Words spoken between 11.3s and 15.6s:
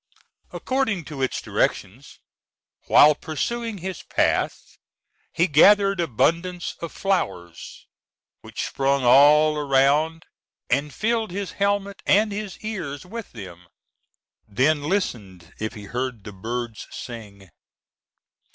helmet and his ears with them; then listened